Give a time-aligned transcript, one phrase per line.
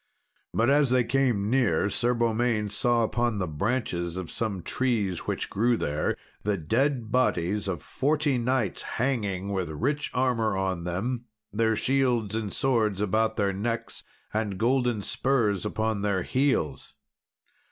[0.51, 5.47] But as they came near Sir Beaumains saw upon the branches of some trees which
[5.47, 11.75] grew there, the dead bodies of forty knights hanging, with rich armour on them, their
[11.75, 14.03] shields and swords about their necks,
[14.33, 16.95] and golden spurs upon their heels.